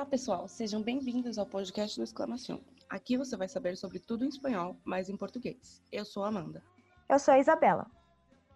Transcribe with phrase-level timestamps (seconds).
[0.00, 2.58] Olá, pessoal, sejam bem-vindos ao podcast do Exclamação.
[2.88, 5.82] Aqui você vai saber sobre tudo em espanhol, mas em português.
[5.92, 6.64] Eu sou a Amanda.
[7.06, 7.86] Eu sou a Isabela.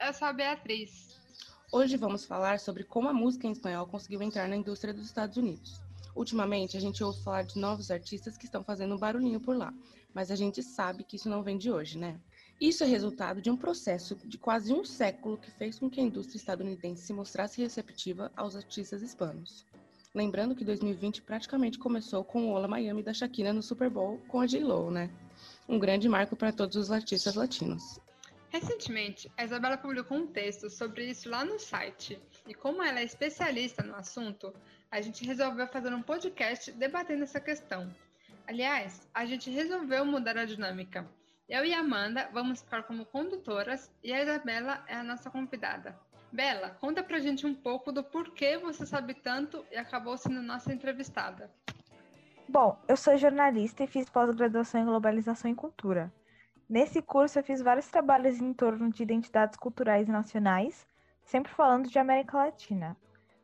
[0.00, 1.20] Eu sou a Beatriz.
[1.70, 5.36] Hoje vamos falar sobre como a música em espanhol conseguiu entrar na indústria dos Estados
[5.36, 5.82] Unidos.
[6.16, 9.70] Ultimamente, a gente ouve falar de novos artistas que estão fazendo um barulhinho por lá,
[10.14, 12.18] mas a gente sabe que isso não vem de hoje, né?
[12.58, 16.04] Isso é resultado de um processo de quase um século que fez com que a
[16.04, 19.67] indústria estadunidense se mostrasse receptiva aos artistas hispanos.
[20.14, 24.40] Lembrando que 2020 praticamente começou com o Ola Miami da Shakira no Super Bowl com
[24.40, 25.11] a J-Lo, né?
[25.68, 27.99] Um grande marco para todos os artistas latinos.
[28.49, 32.23] Recentemente, a Isabela publicou um texto sobre isso lá no site.
[32.47, 34.55] E como ela é especialista no assunto,
[34.89, 37.92] a gente resolveu fazer um podcast debatendo essa questão.
[38.47, 41.11] Aliás, a gente resolveu mudar a dinâmica.
[41.48, 45.98] Eu e a Amanda vamos ficar como condutoras e a Isabela é a nossa convidada.
[46.34, 50.75] Bela, conta pra gente um pouco do porquê você sabe tanto e acabou sendo nossa
[50.75, 51.48] entrevistada.
[52.48, 56.12] Bom, eu sou jornalista e fiz pós-graduação em globalização e cultura.
[56.69, 60.84] Nesse curso eu fiz vários trabalhos em torno de identidades culturais nacionais,
[61.22, 62.97] sempre falando de América Latina.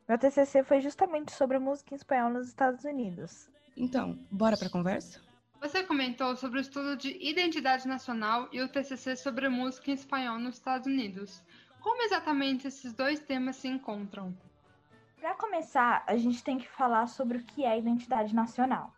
[0.05, 3.49] Meu TCC foi justamente sobre a música em espanhol nos Estados Unidos.
[3.77, 5.21] Então, bora pra conversa?
[5.61, 10.39] Você comentou sobre o estudo de identidade nacional e o TCC sobre música em espanhol
[10.39, 11.41] nos Estados Unidos.
[11.81, 14.37] Como exatamente esses dois temas se encontram?
[15.19, 18.93] Para começar, a gente tem que falar sobre o que é identidade nacional.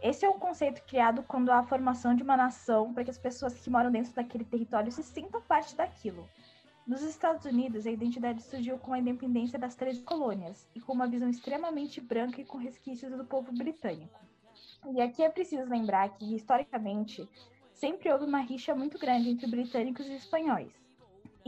[0.00, 3.18] Esse é um conceito criado quando há a formação de uma nação para que as
[3.18, 6.26] pessoas que moram dentro daquele território se sintam parte daquilo.
[6.86, 11.06] Nos Estados Unidos, a identidade surgiu com a independência das três colônias e com uma
[11.06, 14.18] visão extremamente branca e com resquícios do povo britânico.
[14.94, 17.28] E aqui é preciso lembrar que, historicamente,
[17.74, 20.87] sempre houve uma rixa muito grande entre britânicos e espanhóis.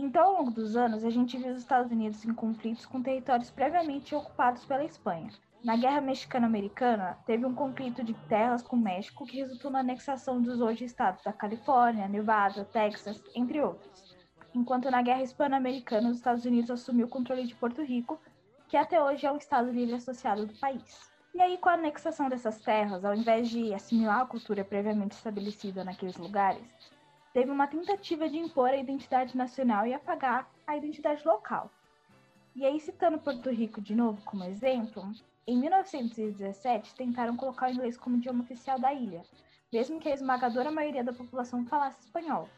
[0.02, 3.50] Então, ao longo dos anos, a gente viu os Estados Unidos em conflitos com territórios
[3.50, 5.30] previamente ocupados pela Espanha.
[5.62, 10.40] Na Guerra Mexicano-Americana, teve um conflito de terras com o México que resultou na anexação
[10.40, 14.16] dos hoje estados da Califórnia, Nevada, Texas, entre outros.
[14.54, 18.18] Enquanto na Guerra Hispano-Americana, os Estados Unidos assumiu o controle de Porto Rico,
[18.68, 21.10] que até hoje é um estado livre associado do país.
[21.34, 25.84] E aí, com a anexação dessas terras, ao invés de assimilar a cultura previamente estabelecida
[25.84, 26.64] naqueles lugares,
[27.32, 31.70] teve uma tentativa de impor a identidade nacional e apagar a identidade local.
[32.54, 35.10] E aí, citando Porto Rico de novo como exemplo,
[35.46, 39.22] em 1917 tentaram colocar o inglês como idioma oficial da ilha,
[39.72, 42.48] mesmo que a esmagadora maioria da população falasse espanhol.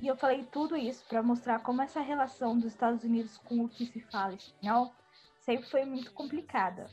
[0.00, 3.68] E eu falei tudo isso para mostrar como essa relação dos Estados Unidos com o
[3.68, 4.92] que se fala espanhol
[5.38, 6.88] sempre foi muito complicada.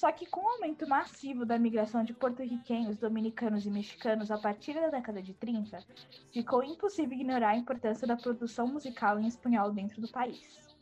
[0.00, 4.72] Só que com o aumento massivo da migração de porto-riquenhos, dominicanos e mexicanos a partir
[4.72, 5.84] da década de 30,
[6.32, 10.74] ficou impossível ignorar a importância da produção musical em espanhol dentro do país.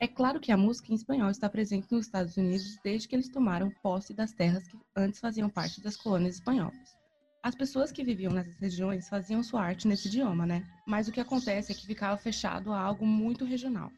[0.00, 3.28] É claro que a música em espanhol está presente nos Estados Unidos desde que eles
[3.28, 6.96] tomaram posse das terras que antes faziam parte das colônias espanholas.
[7.42, 10.66] As pessoas que viviam nessas regiões faziam sua arte nesse idioma, né?
[10.86, 13.92] Mas o que acontece é que ficava fechado a algo muito regional.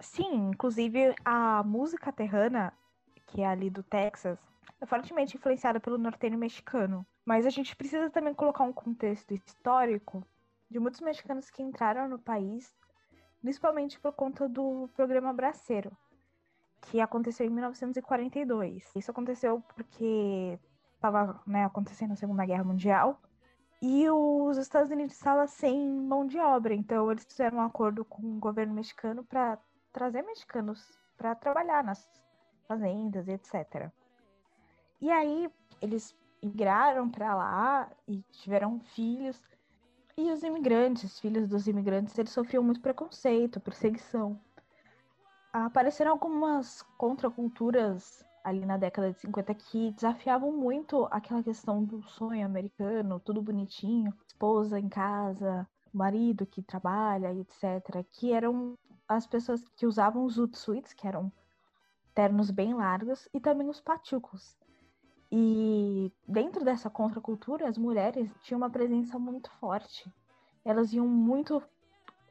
[0.00, 2.72] Sim, inclusive a música terrana
[3.32, 4.38] que é ali do Texas,
[4.78, 7.06] é fortemente influenciada pelo norteño mexicano.
[7.24, 10.26] Mas a gente precisa também colocar um contexto histórico
[10.70, 12.74] de muitos mexicanos que entraram no país,
[13.40, 15.90] principalmente por conta do programa Braceiro,
[16.82, 18.90] que aconteceu em 1942.
[18.94, 20.58] Isso aconteceu porque
[20.94, 23.18] estava né, acontecendo a Segunda Guerra Mundial
[23.80, 28.22] e os Estados Unidos estavam sem mão de obra, então eles fizeram um acordo com
[28.22, 29.58] o governo mexicano para
[29.92, 32.06] trazer mexicanos para trabalhar nas
[32.66, 33.90] fazendas, etc.
[35.00, 35.50] E aí
[35.80, 39.40] eles migraram para lá e tiveram filhos.
[40.16, 44.38] E os imigrantes, filhos dos imigrantes, eles sofriam muito preconceito, perseguição.
[45.52, 52.44] Apareceram algumas contraculturas ali na década de 50 que desafiavam muito aquela questão do sonho
[52.44, 58.04] americano, tudo bonitinho, esposa em casa, marido que trabalha, etc.
[58.10, 58.76] Que eram
[59.08, 61.32] as pessoas que usavam os suits, que eram
[62.14, 64.56] ternos bem largos, e também os pachucos.
[65.30, 70.12] E dentro dessa contracultura, as mulheres tinham uma presença muito forte.
[70.64, 71.62] Elas iam muito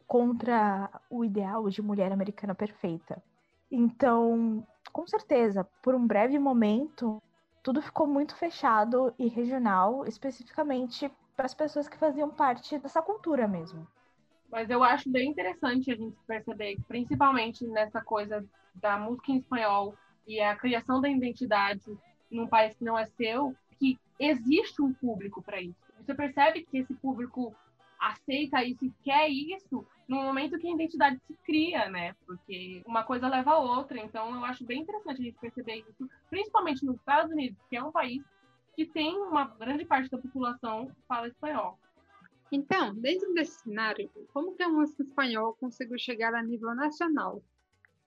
[0.08, 3.24] contra o ideal de mulher americana perfeita.
[3.72, 7.22] Então, com certeza, por um breve momento,
[7.64, 13.48] tudo ficou muito fechado e regional, especificamente para as pessoas que faziam parte dessa cultura
[13.48, 13.88] mesmo.
[14.52, 18.46] Mas eu acho bem interessante a gente perceber, principalmente nessa coisa
[18.76, 19.96] da música em espanhol
[20.28, 21.86] e a criação da identidade
[22.30, 25.76] num país que não é seu, que existe um público para isso.
[26.00, 27.56] Você percebe que esse público
[28.00, 32.14] aceita isso e quer isso no momento que a identidade se cria, né?
[32.26, 34.00] Porque uma coisa leva a outra.
[34.00, 37.84] Então, eu acho bem interessante a gente perceber isso, principalmente nos Estados Unidos, que é
[37.84, 38.24] um país
[38.76, 41.78] que tem uma grande parte da população que fala espanhol.
[42.52, 47.42] Então, dentro desse cenário, como que a música espanhola conseguiu chegar a nível nacional?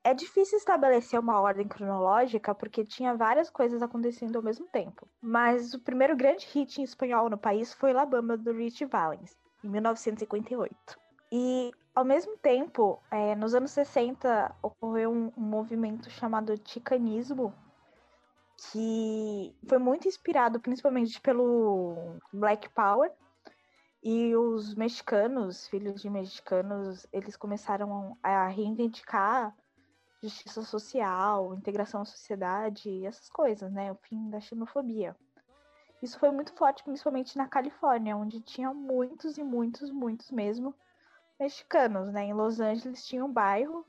[0.07, 5.09] É difícil estabelecer uma ordem cronológica porque tinha várias coisas acontecendo ao mesmo tempo.
[5.23, 9.35] Mas o primeiro grande hit em espanhol no país foi La Bamba do Rich Valens,
[9.65, 10.77] em 1958.
[11.33, 17.55] E, ao mesmo tempo, é, nos anos 60, ocorreu um, um movimento chamado chicanismo,
[18.71, 23.11] que foi muito inspirado principalmente pelo Black Power,
[24.05, 29.57] e os mexicanos, filhos de mexicanos, eles começaram a reivindicar
[30.23, 33.91] justiça social, integração à sociedade, essas coisas, né?
[33.91, 35.17] O fim da xenofobia.
[36.03, 40.75] Isso foi muito forte, principalmente na Califórnia, onde tinha muitos e muitos, muitos mesmo
[41.41, 42.25] mexicanos, né?
[42.25, 43.87] Em Los Angeles tinha um bairro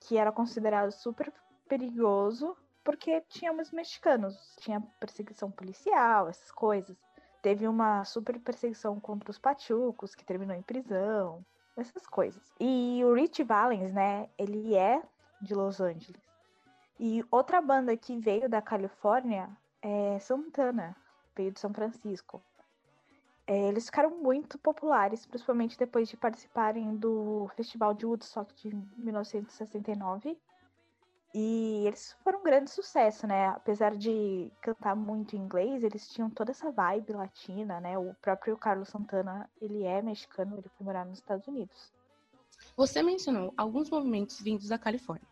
[0.00, 1.32] que era considerado super
[1.66, 2.54] perigoso
[2.84, 6.96] porque tinha muitos mexicanos, tinha perseguição policial, essas coisas.
[7.42, 11.44] Teve uma super perseguição contra os pachucos, que terminou em prisão,
[11.76, 12.42] essas coisas.
[12.58, 15.02] E o Rich Valens, né, ele é
[15.40, 16.20] de Los Angeles.
[16.98, 19.48] E outra banda que veio da Califórnia
[19.80, 20.96] é Santana,
[21.36, 22.42] veio de São Francisco.
[23.46, 30.36] É, eles ficaram muito populares, principalmente depois de participarem do Festival de Woodstock de 1969
[31.34, 33.48] e eles foram um grande sucesso, né?
[33.48, 37.98] Apesar de cantar muito em inglês, eles tinham toda essa vibe latina, né?
[37.98, 41.92] O próprio Carlos Santana, ele é mexicano, ele foi morar nos Estados Unidos.
[42.76, 45.28] Você mencionou alguns movimentos vindos da Califórnia.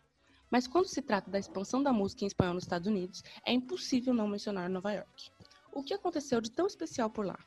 [0.50, 4.14] Mas quando se trata da expansão da música em espanhol nos Estados Unidos, é impossível
[4.14, 5.30] não mencionar Nova York.
[5.72, 7.38] O que aconteceu de tão especial por lá?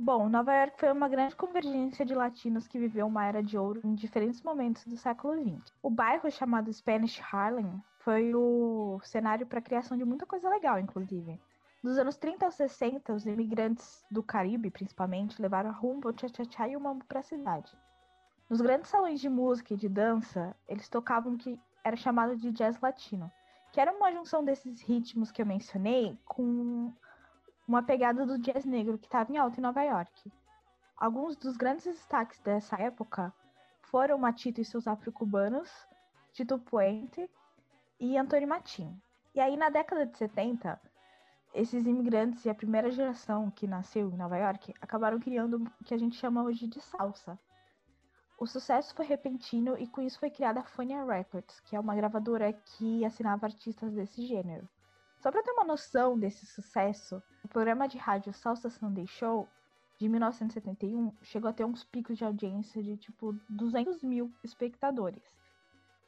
[0.00, 3.80] Bom, Nova York foi uma grande convergência de latinos que viveu uma era de ouro
[3.82, 5.72] em diferentes momentos do século XX.
[5.82, 10.78] O bairro chamado Spanish Harlem foi o cenário para a criação de muita coisa legal,
[10.78, 11.40] inclusive.
[11.82, 16.68] Dos anos 30 aos 60, os imigrantes do Caribe, principalmente, levaram a rumba, o cha-cha-cha
[16.68, 17.76] e o mambo para a cidade.
[18.48, 22.52] Nos grandes salões de música e de dança, eles tocavam o que era chamado de
[22.52, 23.28] jazz latino,
[23.72, 26.92] que era uma junção desses ritmos que eu mencionei com
[27.68, 30.32] uma pegada do jazz negro que estava em alta em Nova York.
[30.96, 33.30] Alguns dos grandes destaques dessa época
[33.82, 35.70] foram Matito e seus afro-cubanos,
[36.32, 37.30] Tito Puente
[38.00, 38.98] e Antônio Matin.
[39.34, 40.80] E aí, na década de 70,
[41.52, 45.92] esses imigrantes e a primeira geração que nasceu em Nova York acabaram criando o que
[45.92, 47.38] a gente chama hoje de salsa.
[48.38, 51.94] O sucesso foi repentino e com isso foi criada a Fonia Records, que é uma
[51.94, 54.66] gravadora que assinava artistas desse gênero.
[55.20, 59.48] Só para ter uma noção desse sucesso, o programa de rádio Salsa Sunday Show,
[59.98, 65.24] de 1971, chegou a ter uns picos de audiência de tipo 200 mil espectadores.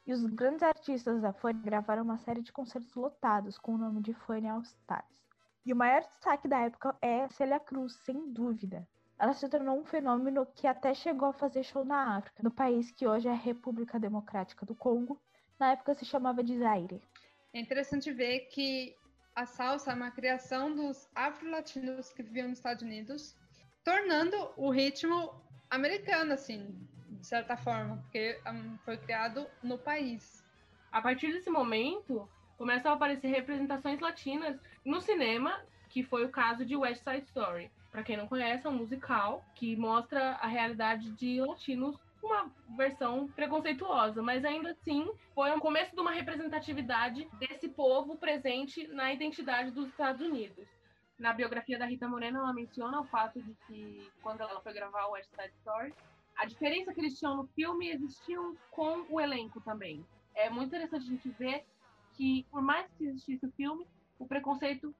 [0.07, 4.01] E os grandes artistas da Fania gravaram uma série de concertos lotados com o nome
[4.01, 5.21] de Fania All Stars.
[5.65, 8.87] E o maior destaque da época é Celia Cruz, sem dúvida.
[9.19, 12.91] Ela se tornou um fenômeno que até chegou a fazer show na África, no país
[12.91, 15.21] que hoje é a República Democrática do Congo,
[15.59, 17.03] na época se chamava de Zaire.
[17.53, 18.95] É interessante ver que
[19.35, 23.35] a salsa é uma criação dos afro-latinos que viviam nos Estados Unidos,
[23.83, 25.33] tornando o ritmo
[25.69, 26.75] americano, assim,
[27.07, 30.43] de certa forma, porque um, foi criado no país.
[30.91, 36.65] A partir desse momento, começam a aparecer representações latinas no cinema, que foi o caso
[36.65, 37.71] de West Side Story.
[37.89, 43.27] Para quem não conhece, é um musical que mostra a realidade de latinos uma versão
[43.29, 49.71] preconceituosa, mas ainda assim foi o começo de uma representatividade desse povo presente na identidade
[49.71, 50.67] dos Estados Unidos.
[51.17, 55.05] Na biografia da Rita Moreno, ela menciona o fato de que, quando ela foi gravar
[55.05, 55.93] o West Side Story,
[56.35, 60.05] a diferença que eles tinham no filme existiam com o elenco também.
[60.33, 61.65] É muito interessante a gente ver
[62.13, 63.85] que, por mais que existisse o filme,
[64.17, 64.93] o preconceito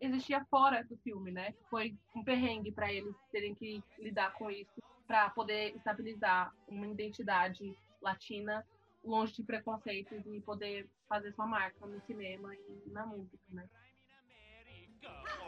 [0.00, 1.54] existia fora do filme, né?
[1.68, 7.76] Foi um perrengue para eles terem que lidar com isso para poder estabilizar uma identidade
[8.00, 8.64] latina
[9.04, 13.68] longe de preconceitos e poder fazer sua marca no cinema e na música, né?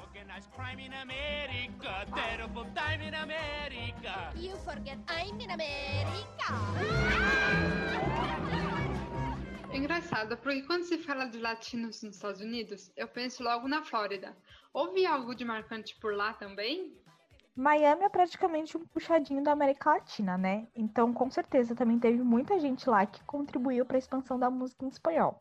[0.01, 4.33] Organized crime in America, terrible time in America.
[4.35, 6.49] You forget I'm in America.
[9.73, 13.85] É engraçado, porque quando se fala de latinos nos Estados Unidos, eu penso logo na
[13.85, 14.37] Flórida.
[14.73, 17.01] Houve algo de marcante por lá também?
[17.55, 20.67] Miami é praticamente um puxadinho da América Latina, né?
[20.75, 24.87] Então, com certeza, também teve muita gente lá que contribuiu para a expansão da música
[24.87, 25.39] em espanhol.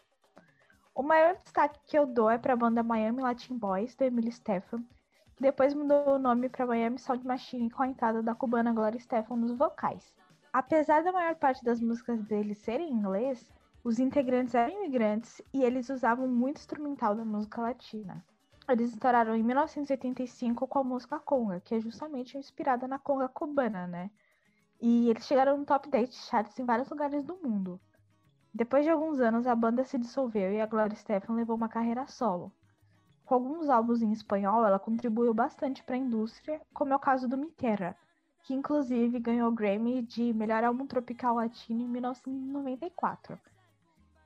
[0.93, 4.29] O maior destaque que eu dou é para a banda Miami Latin Boys, da Emily
[4.29, 4.83] Stefan,
[5.37, 8.97] que depois mudou o nome para Miami Sound Machine com a entrada da cubana Gloria
[8.97, 10.13] Estefan nos vocais.
[10.51, 13.49] Apesar da maior parte das músicas deles serem em inglês,
[13.85, 18.21] os integrantes eram imigrantes e eles usavam muito instrumental da música latina.
[18.71, 23.85] Eles estouraram em 1985 com a música Conga, que é justamente inspirada na conga cubana,
[23.85, 24.09] né?
[24.79, 27.79] E eles chegaram no top 10 de charts em vários lugares do mundo.
[28.53, 32.07] Depois de alguns anos, a banda se dissolveu e a Gloria Stefan levou uma carreira
[32.07, 32.51] solo.
[33.25, 37.27] Com alguns álbuns em espanhol, ela contribuiu bastante para a indústria, como é o caso
[37.27, 37.95] do Miterra,
[38.43, 43.37] que inclusive ganhou o Grammy de Melhor Álbum Tropical Latino em 1994.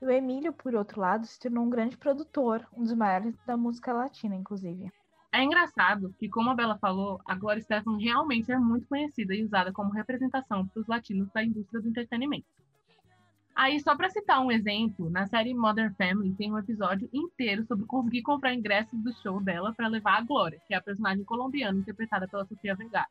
[0.06, 3.92] O Emílio, por outro lado, se tornou um grande produtor, um dos maiores da música
[3.92, 4.92] latina, inclusive.
[5.34, 9.44] É engraçado que, como a Bela falou, a Gloria Stefan realmente é muito conhecida e
[9.44, 12.46] usada como representação para os latinos da indústria do entretenimento.
[13.56, 17.88] Aí, só para citar um exemplo, na série Modern Family tem um episódio inteiro sobre
[17.88, 21.80] conseguir comprar ingressos do show dela para levar a Glória, que é a personagem colombiana
[21.80, 23.10] interpretada pela Sofia Vergara.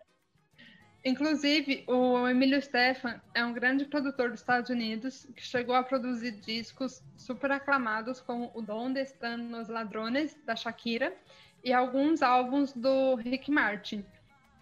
[1.05, 6.33] Inclusive, o Emílio Stefan é um grande produtor dos Estados Unidos que chegou a produzir
[6.41, 11.15] discos super aclamados como O Donde Están los Ladrones, da Shakira,
[11.63, 14.03] e alguns álbuns do Rick Martin.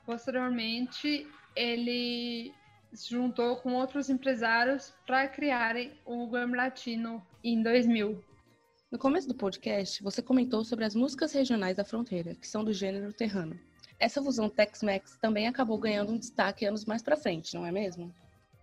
[0.05, 2.53] Posteriormente, ele
[2.93, 8.21] se juntou com outros empresários para criarem o Grammy Latino em 2000.
[8.91, 12.73] No começo do podcast, você comentou sobre as músicas regionais da fronteira, que são do
[12.73, 13.59] gênero terrano.
[14.03, 18.13] Essa fusão Tex-Mex também acabou ganhando um destaque anos mais para frente, não é mesmo?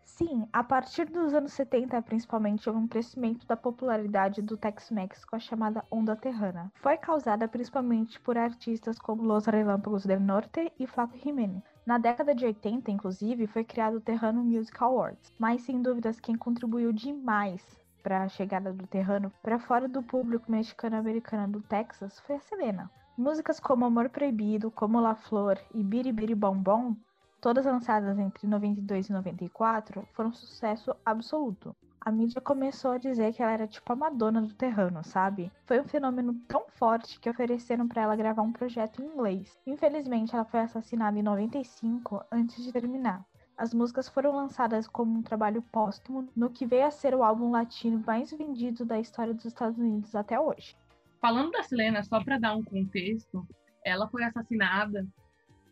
[0.04, 5.38] Sim, a partir dos anos 70, principalmente, houve um crescimento da popularidade do Tex-Mex com
[5.38, 6.70] a chamada Onda Terrana.
[6.76, 11.64] Foi causada principalmente por artistas como Los Relâmpagos del Norte e Flaco Jiménez.
[11.86, 16.36] Na década de 80, inclusive, foi criado o Terrano Music Awards, mas sem dúvidas quem
[16.36, 17.64] contribuiu demais
[18.04, 22.92] para a chegada do Terrano para fora do público mexicano-americano do Texas foi a Selena.
[23.20, 26.96] Músicas como Amor Proibido, Como La Flor e Biribiri Bom Bom,
[27.42, 31.76] todas lançadas entre 92 e 94, foram um sucesso absoluto.
[32.00, 35.52] A mídia começou a dizer que ela era tipo a Madonna do terreno, sabe?
[35.66, 39.60] Foi um fenômeno tão forte que ofereceram para ela gravar um projeto em inglês.
[39.68, 43.26] Infelizmente, ela foi assassinada em 95 antes de terminar.
[43.58, 47.52] As músicas foram lançadas como um trabalho póstumo no que veio a ser o álbum
[47.52, 50.74] latino mais vendido da história dos Estados Unidos até hoje.
[51.22, 53.46] Falando da Selena, só para dar um contexto,
[53.84, 55.06] ela foi assassinada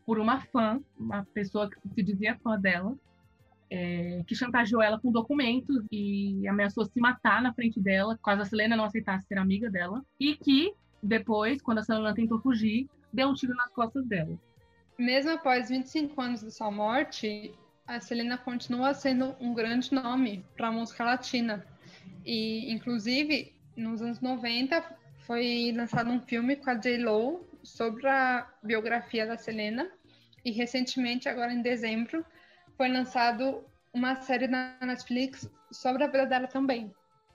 [0.06, 2.96] por uma fã, uma pessoa que se dizia fã dela,
[3.70, 8.46] é, que chantageou ela com documentos e ameaçou se matar na frente dela, caso a
[8.46, 13.30] Selena não aceitasse ser amiga dela, e que depois, quando a Selena tentou fugir, deu
[13.30, 14.38] um tiro nas costas dela.
[14.98, 17.54] Mesmo após 25 anos de sua morte,
[17.86, 21.66] a Selena continua sendo um grande nome para a música latina.
[22.26, 29.28] E, inclusive, nos anos 90, foi lançado um filme com a J-Lo sobre a biografia
[29.28, 29.92] da Selena.
[30.44, 32.26] E recentemente, agora em dezembro,
[32.78, 33.62] foi lançado
[33.94, 36.90] uma série na Netflix sobre a vida dela também.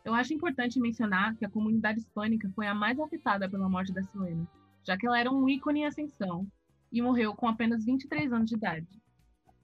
[0.06, 4.02] Eu acho importante mencionar que a comunidade hispânica foi a mais afetada pela morte da
[4.02, 4.48] Selena,
[4.82, 6.46] já que ela era um ícone em ascensão
[6.90, 8.88] e morreu com apenas 23 anos de idade.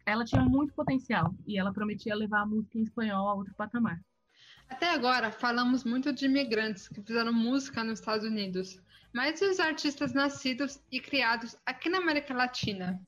[0.05, 3.99] Ela tinha muito potencial e ela prometia levar a música em espanhol a outro patamar.
[4.69, 8.81] Até agora, falamos muito de imigrantes que fizeram música nos Estados Unidos,
[9.13, 13.01] mas e os artistas nascidos e criados aqui na América Latina?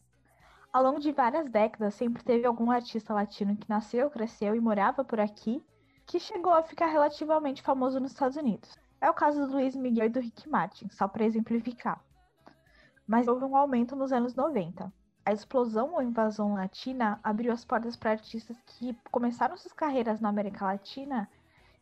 [0.72, 5.04] Ao longo de várias décadas, sempre teve algum artista latino que nasceu, cresceu e morava
[5.04, 5.62] por aqui
[6.06, 8.76] que chegou a ficar relativamente famoso nos Estados Unidos.
[9.00, 12.02] É o caso do Luiz Miguel e do Rick Martin, só para exemplificar.
[13.06, 14.92] Mas houve um aumento nos anos 90.
[15.24, 20.28] A explosão ou invasão latina abriu as portas para artistas que começaram suas carreiras na
[20.28, 21.28] América Latina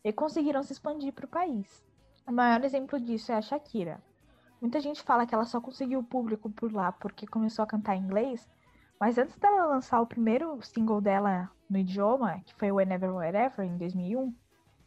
[0.05, 1.85] e conseguiram se expandir para o país.
[2.27, 4.03] O maior exemplo disso é a Shakira.
[4.61, 8.03] Muita gente fala que ela só conseguiu público por lá porque começou a cantar em
[8.03, 8.49] inglês,
[9.01, 13.77] mas antes dela lançar o primeiro single dela no idioma, que foi Whenever Wherever, em
[13.77, 14.35] 2001,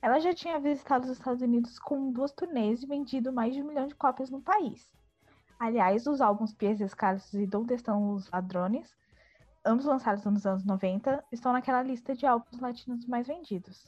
[0.01, 3.68] ela já tinha visitado os Estados Unidos com duas turnês e vendido mais de um
[3.68, 4.91] milhão de cópias no país.
[5.60, 8.96] Aliás, os álbuns Pies Descalços e Donde Estão os Ladrones,
[9.63, 13.86] ambos lançados nos anos 90, estão naquela lista de álbuns latinos mais vendidos.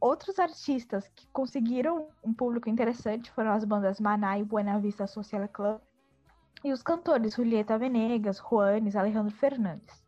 [0.00, 5.48] Outros artistas que conseguiram um público interessante foram as bandas Maná e Buena Vista Social
[5.48, 5.80] Club
[6.62, 10.04] e os cantores Julieta Venegas, Juanes, Alejandro Fernandes.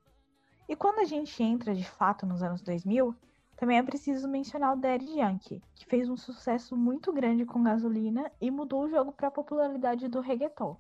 [0.69, 3.15] E quando a gente entra de fato nos anos 2000,
[3.57, 8.31] também é preciso mencionar o Daddy Yankee, que fez um sucesso muito grande com Gasolina
[8.41, 10.77] e mudou o jogo para a popularidade do reggaeton.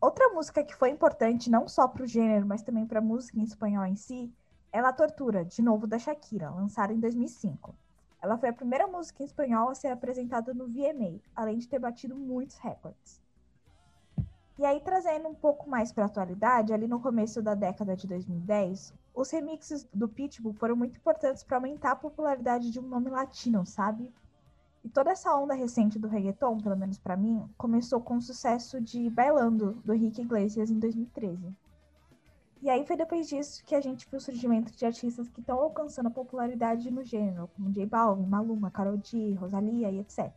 [0.00, 3.38] Outra música que foi importante não só para o gênero, mas também para a música
[3.38, 4.34] em espanhol em si,
[4.72, 7.74] é La Tortura, de novo da Shakira, lançada em 2005.
[8.22, 11.80] Ela foi a primeira música em espanhol a ser apresentada no VMA, além de ter
[11.80, 13.20] batido muitos recordes.
[14.56, 18.06] E aí, trazendo um pouco mais para a atualidade, ali no começo da década de
[18.06, 23.10] 2010, os remixes do Pitbull foram muito importantes para aumentar a popularidade de um nome
[23.10, 24.14] latino, sabe?
[24.84, 28.80] E toda essa onda recente do reggaeton, pelo menos para mim, começou com o sucesso
[28.80, 31.52] de Bailando, do Rick Iglesias, em 2013.
[32.62, 35.58] E aí foi depois disso que a gente viu o surgimento de artistas que estão
[35.58, 40.30] alcançando a popularidade no gênero, como J Balvin, Maluma, Karol G, Rosalia e etc.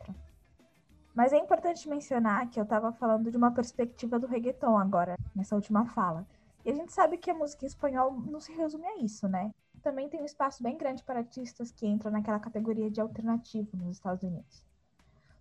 [1.13, 5.53] Mas é importante mencionar que eu estava falando de uma perspectiva do reggaeton agora, nessa
[5.53, 6.25] última fala.
[6.65, 9.51] E a gente sabe que a música em espanhol não se resume a isso, né?
[9.83, 13.97] Também tem um espaço bem grande para artistas que entram naquela categoria de alternativo nos
[13.97, 14.65] Estados Unidos.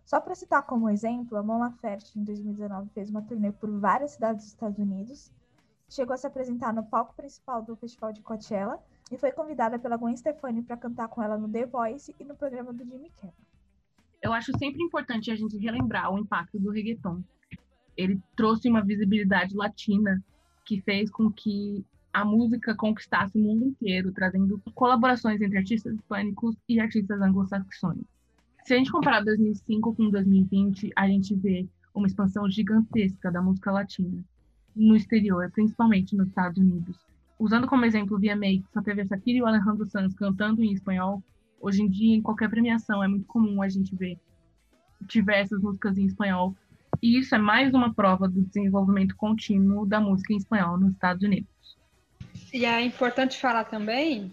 [0.05, 4.11] Só para citar como exemplo, a Mon Laferte, em 2019, fez uma turnê por várias
[4.11, 5.33] cidades dos Estados Unidos,
[5.89, 8.79] chegou a se apresentar no palco principal do Festival de Coachella
[9.11, 12.35] e foi convidada pela Gwen Stefani para cantar com ela no The Voice e no
[12.35, 13.35] programa do Jimmy Kimmel.
[14.23, 17.23] Eu acho sempre importante a gente relembrar o impacto do reggaeton.
[17.97, 20.23] Ele trouxe uma visibilidade latina
[20.65, 26.57] que fez com que a música conquistasse o mundo inteiro, trazendo colaborações entre artistas hispânicos
[26.69, 28.09] e artistas anglo-saxônicos.
[28.65, 33.71] Se a gente comparar 2005 com 2020, a gente vê uma expansão gigantesca da música
[33.71, 34.25] latina
[34.75, 36.97] no exterior, principalmente nos Estados Unidos.
[37.39, 40.63] Usando como exemplo o VMA, que só teve a Shakira e o Alejandro Sanz cantando
[40.63, 41.23] em espanhol,
[41.61, 44.19] hoje em dia, em qualquer premiação, é muito comum a gente ver
[45.01, 46.55] diversas músicas em espanhol
[47.03, 51.23] e isso é mais uma prova do desenvolvimento contínuo da música em espanhol nos Estados
[51.23, 51.77] Unidos.
[52.53, 54.33] E é importante falar também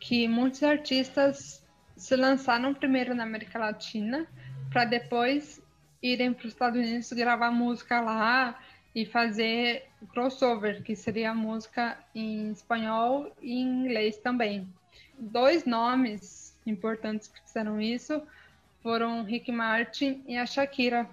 [0.00, 1.64] que muitos artistas
[1.96, 4.26] se lançaram primeiro na América Latina
[4.70, 5.62] para depois
[6.02, 8.58] irem para os Estados Unidos gravar música lá
[9.00, 14.68] e fazer crossover, que seria a música em espanhol e em inglês também.
[15.16, 18.20] Dois nomes importantes que fizeram isso
[18.82, 21.08] foram Rick Martin e a Shakira,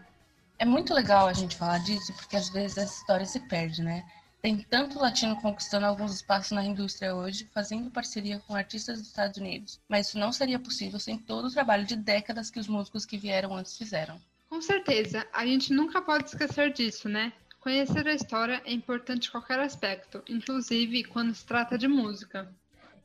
[0.58, 4.06] é muito legal a gente falar disso, porque às vezes essa história se perde, né?
[4.42, 9.38] Tem tanto latino conquistando alguns espaços na indústria hoje, fazendo parceria com artistas dos Estados
[9.38, 13.06] Unidos, mas isso não seria possível sem todo o trabalho de décadas que os músicos
[13.06, 14.20] que vieram antes fizeram.
[14.50, 17.34] Com certeza, a gente nunca pode esquecer disso, né?
[17.66, 22.48] Conhecer a história é importante em qualquer aspecto, inclusive quando se trata de música.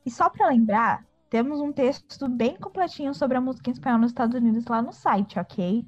[0.05, 4.11] E só para lembrar, temos um texto bem completinho sobre a música em espanhol nos
[4.11, 5.83] Estados Unidos lá no site, ok?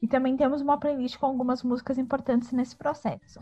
[0.00, 3.38] E também temos uma playlist com algumas músicas importantes nesse processo.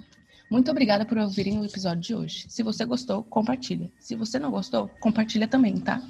[0.51, 2.47] Muito obrigada por ouvirem o episódio de hoje.
[2.49, 3.93] Se você gostou, compartilha.
[4.01, 6.03] Se você não gostou, compartilha também, tá?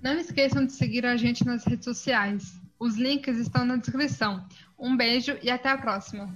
[0.00, 2.56] Não esqueçam de seguir a gente nas redes sociais.
[2.78, 4.46] Os links estão na descrição.
[4.78, 6.32] Um beijo e até a próxima.